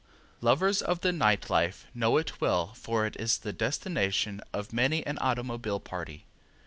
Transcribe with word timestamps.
Lovers 0.41 0.81
of 0.81 1.01
the 1.01 1.11
night 1.11 1.47
life 1.47 1.85
know 1.93 2.17
it 2.17 2.41
well 2.41 2.73
for 2.73 3.05
it 3.05 3.15
is 3.17 3.37
the 3.37 3.53
destination 3.53 4.41
of 4.51 4.73
many 4.73 5.05
an 5.05 5.19
automobile 5.21 5.79
party. 5.79 6.25